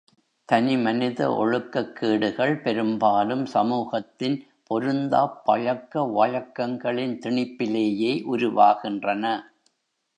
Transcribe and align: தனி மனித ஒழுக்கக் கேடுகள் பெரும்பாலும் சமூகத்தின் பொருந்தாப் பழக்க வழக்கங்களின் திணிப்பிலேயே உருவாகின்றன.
தனி 0.49 0.77
மனித 0.77 1.27
ஒழுக்கக் 1.31 1.91
கேடுகள் 1.91 2.57
பெரும்பாலும் 2.57 3.45
சமூகத்தின் 3.45 4.37
பொருந்தாப் 4.63 5.45
பழக்க 5.45 6.03
வழக்கங்களின் 6.11 7.19
திணிப்பிலேயே 7.19 8.13
உருவாகின்றன. 8.31 9.25